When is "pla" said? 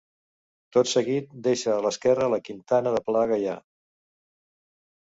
3.13-3.25